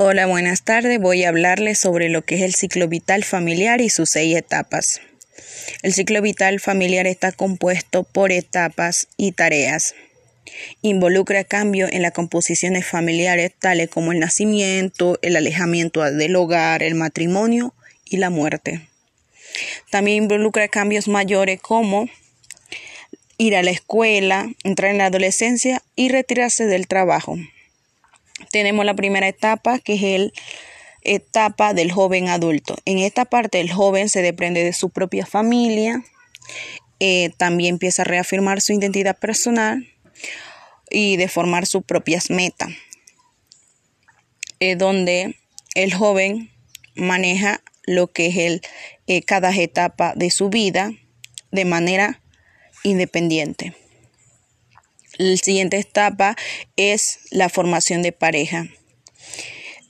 Hola, 0.00 0.26
buenas 0.26 0.62
tardes. 0.62 1.00
Voy 1.00 1.24
a 1.24 1.30
hablarles 1.30 1.80
sobre 1.80 2.08
lo 2.08 2.22
que 2.22 2.36
es 2.36 2.42
el 2.42 2.54
ciclo 2.54 2.86
vital 2.86 3.24
familiar 3.24 3.80
y 3.80 3.90
sus 3.90 4.10
seis 4.10 4.36
etapas. 4.36 5.00
El 5.82 5.92
ciclo 5.92 6.22
vital 6.22 6.60
familiar 6.60 7.08
está 7.08 7.32
compuesto 7.32 8.04
por 8.04 8.30
etapas 8.30 9.08
y 9.16 9.32
tareas. 9.32 9.96
Involucra 10.82 11.42
cambios 11.42 11.90
en 11.90 12.02
las 12.02 12.12
composiciones 12.12 12.86
familiares 12.86 13.50
tales 13.58 13.88
como 13.88 14.12
el 14.12 14.20
nacimiento, 14.20 15.18
el 15.20 15.34
alejamiento 15.34 16.04
del 16.04 16.36
hogar, 16.36 16.84
el 16.84 16.94
matrimonio 16.94 17.74
y 18.04 18.18
la 18.18 18.30
muerte. 18.30 18.88
También 19.90 20.22
involucra 20.22 20.68
cambios 20.68 21.08
mayores 21.08 21.60
como 21.60 22.08
ir 23.36 23.56
a 23.56 23.64
la 23.64 23.72
escuela, 23.72 24.48
entrar 24.62 24.92
en 24.92 24.98
la 24.98 25.06
adolescencia 25.06 25.82
y 25.96 26.08
retirarse 26.08 26.66
del 26.66 26.86
trabajo 26.86 27.36
tenemos 28.50 28.84
la 28.84 28.94
primera 28.94 29.28
etapa 29.28 29.78
que 29.78 29.94
es 29.94 30.02
el 30.02 30.32
etapa 31.02 31.74
del 31.74 31.92
joven 31.92 32.28
adulto. 32.28 32.76
En 32.84 32.98
esta 32.98 33.24
parte 33.24 33.60
el 33.60 33.72
joven 33.72 34.08
se 34.08 34.22
desprende 34.22 34.64
de 34.64 34.72
su 34.72 34.90
propia 34.90 35.26
familia, 35.26 36.02
eh, 37.00 37.30
también 37.36 37.74
empieza 37.74 38.02
a 38.02 38.04
reafirmar 38.04 38.60
su 38.60 38.72
identidad 38.72 39.16
personal 39.16 39.86
y 40.90 41.16
de 41.16 41.28
formar 41.28 41.66
sus 41.66 41.84
propias 41.84 42.30
metas, 42.30 42.70
Es 44.58 44.76
donde 44.76 45.36
el 45.74 45.94
joven 45.94 46.50
maneja 46.96 47.62
lo 47.84 48.08
que 48.08 48.26
es 48.26 48.36
el, 48.36 48.62
eh, 49.06 49.22
cada 49.22 49.54
etapa 49.54 50.12
de 50.16 50.30
su 50.30 50.48
vida 50.48 50.92
de 51.52 51.64
manera 51.64 52.20
independiente. 52.82 53.74
La 55.18 55.36
siguiente 55.36 55.78
etapa 55.78 56.36
es 56.76 57.18
la 57.32 57.48
formación 57.48 58.02
de 58.02 58.12
pareja. 58.12 58.68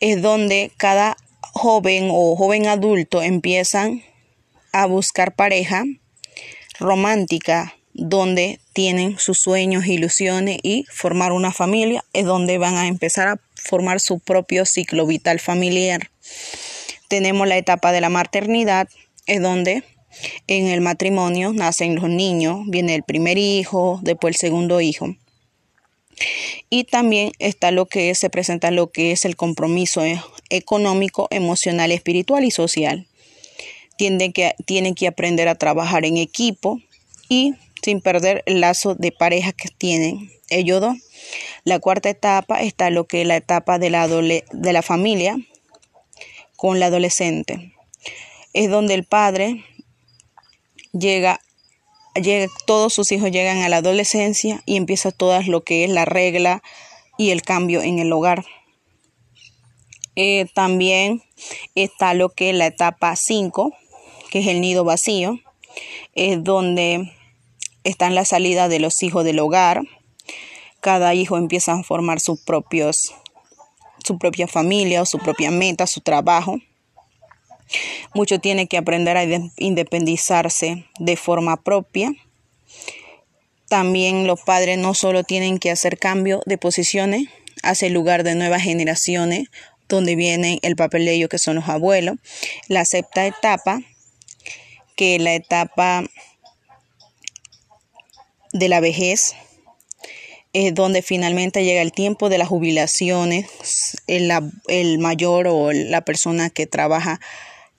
Es 0.00 0.22
donde 0.22 0.72
cada 0.78 1.18
joven 1.40 2.08
o 2.10 2.34
joven 2.34 2.66
adulto 2.66 3.20
empiezan 3.20 4.02
a 4.72 4.86
buscar 4.86 5.34
pareja 5.34 5.84
romántica, 6.80 7.74
donde 7.92 8.58
tienen 8.72 9.18
sus 9.18 9.38
sueños, 9.38 9.86
ilusiones 9.86 10.60
y 10.62 10.86
formar 10.90 11.32
una 11.32 11.52
familia, 11.52 12.06
es 12.14 12.24
donde 12.24 12.56
van 12.56 12.76
a 12.76 12.86
empezar 12.86 13.28
a 13.28 13.40
formar 13.54 14.00
su 14.00 14.20
propio 14.20 14.64
ciclo 14.64 15.06
vital 15.06 15.40
familiar. 15.40 16.10
Tenemos 17.08 17.46
la 17.46 17.58
etapa 17.58 17.92
de 17.92 18.00
la 18.00 18.08
maternidad, 18.08 18.88
es 19.26 19.42
donde 19.42 19.84
en 20.46 20.66
el 20.66 20.80
matrimonio 20.80 21.52
nacen 21.52 21.94
los 21.94 22.08
niños, 22.08 22.60
viene 22.66 22.94
el 22.94 23.02
primer 23.02 23.38
hijo, 23.38 24.00
después 24.02 24.34
el 24.34 24.38
segundo 24.38 24.80
hijo. 24.80 25.14
Y 26.70 26.84
también 26.84 27.32
está 27.38 27.70
lo 27.70 27.86
que 27.86 28.14
se 28.14 28.30
presenta 28.30 28.70
lo 28.70 28.90
que 28.90 29.12
es 29.12 29.24
el 29.24 29.36
compromiso 29.36 30.04
e, 30.04 30.20
económico, 30.50 31.28
emocional, 31.30 31.92
espiritual 31.92 32.44
y 32.44 32.50
social. 32.50 33.06
Tienen 33.96 34.32
que, 34.32 34.54
tienen 34.64 34.94
que 34.94 35.06
aprender 35.06 35.48
a 35.48 35.54
trabajar 35.54 36.04
en 36.04 36.16
equipo 36.16 36.80
y 37.28 37.54
sin 37.82 38.00
perder 38.00 38.42
el 38.46 38.60
lazo 38.60 38.94
de 38.94 39.12
pareja 39.12 39.52
que 39.52 39.68
tienen 39.68 40.30
ellos 40.50 40.80
dos. 40.80 40.96
La 41.64 41.78
cuarta 41.78 42.08
etapa 42.08 42.60
está 42.62 42.90
lo 42.90 43.06
que 43.06 43.22
es 43.22 43.26
la 43.26 43.36
etapa 43.36 43.78
de 43.78 43.90
la, 43.90 44.08
de 44.08 44.72
la 44.72 44.82
familia 44.82 45.36
con 46.56 46.80
la 46.80 46.86
adolescente. 46.86 47.72
Es 48.52 48.70
donde 48.70 48.94
el 48.94 49.04
padre 49.04 49.64
llega, 50.92 51.40
llega, 52.14 52.52
todos 52.66 52.92
sus 52.92 53.12
hijos 53.12 53.30
llegan 53.30 53.58
a 53.58 53.68
la 53.68 53.78
adolescencia 53.78 54.62
y 54.66 54.76
empieza 54.76 55.10
todo 55.10 55.40
lo 55.42 55.62
que 55.62 55.84
es 55.84 55.90
la 55.90 56.04
regla 56.04 56.62
y 57.16 57.30
el 57.30 57.42
cambio 57.42 57.82
en 57.82 57.98
el 57.98 58.12
hogar. 58.12 58.44
Eh, 60.16 60.46
también 60.52 61.22
está 61.74 62.12
lo 62.12 62.30
que 62.30 62.50
es 62.50 62.56
la 62.56 62.66
etapa 62.66 63.14
5, 63.14 63.72
que 64.30 64.40
es 64.40 64.46
el 64.48 64.60
nido 64.60 64.84
vacío, 64.84 65.38
es 66.14 66.42
donde 66.42 67.12
están 67.84 68.14
la 68.14 68.24
salida 68.24 68.68
de 68.68 68.80
los 68.80 69.02
hijos 69.02 69.24
del 69.24 69.38
hogar. 69.38 69.82
Cada 70.80 71.14
hijo 71.14 71.36
empieza 71.36 71.72
a 71.72 71.82
formar 71.82 72.20
sus 72.20 72.40
propios, 72.40 73.14
su 74.04 74.18
propia 74.18 74.48
familia 74.48 75.02
o 75.02 75.06
su 75.06 75.18
propia 75.18 75.50
meta, 75.50 75.86
su 75.86 76.00
trabajo. 76.00 76.58
Mucho 78.14 78.38
tiene 78.38 78.66
que 78.66 78.78
aprender 78.78 79.16
a 79.16 79.24
independizarse 79.56 80.84
de 80.98 81.16
forma 81.16 81.62
propia. 81.62 82.12
También 83.68 84.26
los 84.26 84.40
padres 84.40 84.78
no 84.78 84.94
solo 84.94 85.24
tienen 85.24 85.58
que 85.58 85.70
hacer 85.70 85.98
cambio 85.98 86.40
de 86.46 86.58
posiciones 86.58 87.28
hacia 87.62 87.86
el 87.86 87.92
lugar 87.92 88.22
de 88.22 88.34
nuevas 88.34 88.62
generaciones, 88.62 89.48
donde 89.88 90.16
viene 90.16 90.58
el 90.62 90.76
papel 90.76 91.04
de 91.04 91.14
ellos 91.14 91.28
que 91.28 91.38
son 91.38 91.56
los 91.56 91.68
abuelos. 91.68 92.16
La 92.68 92.84
sexta 92.84 93.26
etapa, 93.26 93.80
que 94.96 95.18
la 95.18 95.34
etapa 95.34 96.04
de 98.52 98.68
la 98.68 98.80
vejez, 98.80 99.34
es 100.52 100.74
donde 100.74 101.02
finalmente 101.02 101.64
llega 101.64 101.82
el 101.82 101.92
tiempo 101.92 102.28
de 102.28 102.38
las 102.38 102.48
jubilaciones, 102.48 103.46
el, 104.06 104.32
el 104.68 104.98
mayor 104.98 105.46
o 105.46 105.72
la 105.72 106.00
persona 106.02 106.50
que 106.50 106.66
trabaja 106.66 107.20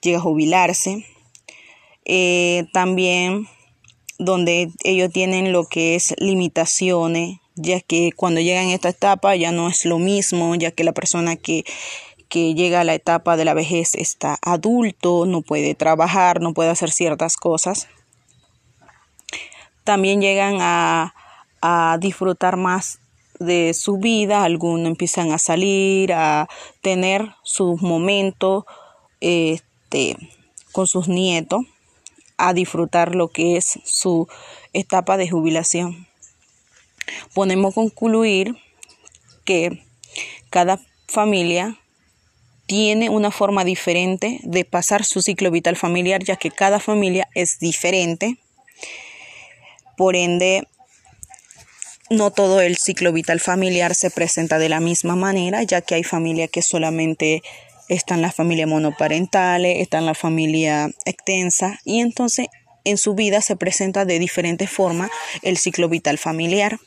llega 0.00 0.18
a 0.18 0.22
jubilarse. 0.22 1.06
Eh, 2.04 2.66
también 2.72 3.46
donde 4.18 4.70
ellos 4.84 5.10
tienen 5.12 5.52
lo 5.52 5.64
que 5.64 5.94
es 5.94 6.14
limitaciones, 6.18 7.38
ya 7.56 7.80
que 7.80 8.12
cuando 8.14 8.40
llegan 8.40 8.68
a 8.68 8.74
esta 8.74 8.90
etapa 8.90 9.34
ya 9.34 9.50
no 9.50 9.68
es 9.68 9.84
lo 9.84 9.98
mismo, 9.98 10.54
ya 10.54 10.70
que 10.70 10.84
la 10.84 10.92
persona 10.92 11.36
que, 11.36 11.64
que 12.28 12.54
llega 12.54 12.80
a 12.80 12.84
la 12.84 12.94
etapa 12.94 13.36
de 13.36 13.44
la 13.44 13.54
vejez 13.54 13.94
está 13.94 14.38
adulto, 14.42 15.24
no 15.24 15.40
puede 15.40 15.74
trabajar, 15.74 16.40
no 16.40 16.52
puede 16.52 16.70
hacer 16.70 16.90
ciertas 16.90 17.36
cosas. 17.36 17.88
También 19.84 20.20
llegan 20.20 20.58
a, 20.60 21.14
a 21.62 21.96
disfrutar 21.98 22.56
más 22.56 23.00
de 23.38 23.72
su 23.72 23.96
vida, 23.96 24.44
algunos 24.44 24.86
empiezan 24.86 25.32
a 25.32 25.38
salir, 25.38 26.12
a 26.12 26.46
tener 26.82 27.34
sus 27.42 27.80
momentos, 27.80 28.64
eh, 29.22 29.60
este, 29.90 30.16
con 30.72 30.86
sus 30.86 31.08
nietos 31.08 31.62
a 32.36 32.54
disfrutar 32.54 33.14
lo 33.14 33.28
que 33.28 33.56
es 33.56 33.78
su 33.84 34.28
etapa 34.72 35.16
de 35.16 35.28
jubilación. 35.28 36.06
Podemos 37.34 37.74
concluir 37.74 38.56
que 39.44 39.82
cada 40.48 40.80
familia 41.08 41.76
tiene 42.66 43.10
una 43.10 43.32
forma 43.32 43.64
diferente 43.64 44.38
de 44.44 44.64
pasar 44.64 45.04
su 45.04 45.22
ciclo 45.22 45.50
vital 45.50 45.76
familiar, 45.76 46.22
ya 46.22 46.36
que 46.36 46.52
cada 46.52 46.78
familia 46.78 47.28
es 47.34 47.58
diferente. 47.58 48.38
Por 49.96 50.14
ende, 50.14 50.68
no 52.10 52.30
todo 52.30 52.60
el 52.60 52.76
ciclo 52.76 53.12
vital 53.12 53.40
familiar 53.40 53.96
se 53.96 54.10
presenta 54.10 54.58
de 54.58 54.68
la 54.68 54.78
misma 54.78 55.16
manera, 55.16 55.64
ya 55.64 55.80
que 55.80 55.96
hay 55.96 56.04
familias 56.04 56.48
que 56.50 56.62
solamente 56.62 57.42
están 57.90 58.22
las 58.22 58.34
familias 58.34 58.68
monoparentales, 58.68 59.78
están 59.78 60.06
la 60.06 60.14
familia 60.14 60.90
extensa 61.04 61.78
y 61.84 62.00
entonces 62.00 62.46
en 62.84 62.96
su 62.96 63.14
vida 63.14 63.42
se 63.42 63.56
presenta 63.56 64.04
de 64.04 64.18
diferentes 64.18 64.70
formas 64.70 65.10
el 65.42 65.58
ciclo 65.58 65.88
vital 65.88 66.16
familiar. 66.16 66.78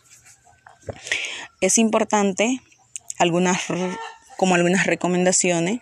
Es 1.61 1.77
importante 1.77 2.61
algunas 3.19 3.61
como 4.37 4.55
algunas 4.55 4.87
recomendaciones 4.87 5.81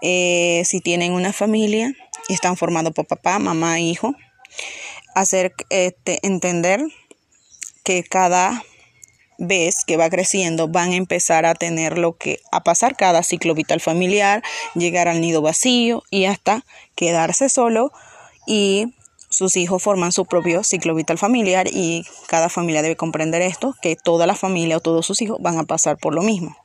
eh, 0.00 0.62
si 0.64 0.80
tienen 0.80 1.12
una 1.12 1.32
familia 1.32 1.92
y 2.28 2.34
están 2.34 2.56
formados 2.56 2.92
por 2.92 3.06
papá, 3.06 3.38
mamá, 3.38 3.80
hijo, 3.80 4.14
hacer 5.14 5.52
este, 5.68 6.18
entender 6.26 6.80
que 7.84 8.02
cada 8.02 8.64
vez 9.38 9.84
que 9.84 9.96
va 9.96 10.10
creciendo 10.10 10.68
van 10.68 10.92
a 10.92 10.96
empezar 10.96 11.46
a 11.46 11.54
tener 11.54 11.98
lo 11.98 12.16
que 12.16 12.40
a 12.50 12.62
pasar 12.62 12.96
cada 12.96 13.22
ciclo 13.22 13.54
vital 13.54 13.80
familiar, 13.80 14.42
llegar 14.74 15.08
al 15.08 15.20
nido 15.20 15.42
vacío 15.42 16.02
y 16.10 16.26
hasta 16.26 16.64
quedarse 16.94 17.48
solo 17.48 17.92
y 18.46 18.94
sus 19.32 19.56
hijos 19.56 19.82
forman 19.82 20.12
su 20.12 20.26
propio 20.26 20.62
ciclo 20.62 20.94
vital 20.94 21.18
familiar 21.18 21.66
y 21.66 22.04
cada 22.28 22.48
familia 22.48 22.82
debe 22.82 22.96
comprender 22.96 23.40
esto, 23.42 23.74
que 23.80 23.96
toda 23.96 24.26
la 24.26 24.34
familia 24.34 24.76
o 24.76 24.80
todos 24.80 25.06
sus 25.06 25.22
hijos 25.22 25.38
van 25.40 25.58
a 25.58 25.64
pasar 25.64 25.96
por 25.96 26.14
lo 26.14 26.22
mismo. 26.22 26.56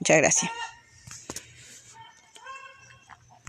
Muchas 0.00 0.16
gracias. 0.18 0.50